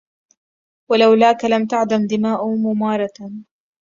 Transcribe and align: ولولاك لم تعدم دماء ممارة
ولولاك 0.91 1.45
لم 1.45 1.65
تعدم 1.65 2.07
دماء 2.07 2.55
ممارة 2.55 3.31